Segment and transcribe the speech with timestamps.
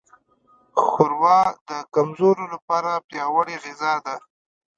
[0.83, 1.39] ښوروا
[1.69, 4.15] د کمزورو لپاره پیاوړې غذا ده.